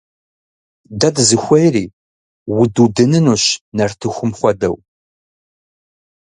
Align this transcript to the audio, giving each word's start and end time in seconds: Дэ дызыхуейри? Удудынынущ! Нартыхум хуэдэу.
Дэ 0.99 1.09
дызыхуейри? 1.15 1.85
Удудынынущ! 2.61 3.43
Нартыхум 3.77 4.31
хуэдэу. 4.37 4.75